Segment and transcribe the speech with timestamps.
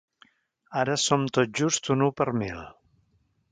[0.83, 2.67] Ara som tot just un u per mil.